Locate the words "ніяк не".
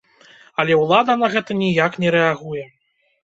1.59-2.13